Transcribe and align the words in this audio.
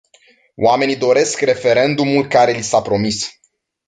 Oamenii 0.55 0.95
doresc 0.95 1.39
referendumul 1.41 2.27
care 2.27 2.51
li 2.51 2.61
s-a 2.61 2.81
promis. 2.81 3.39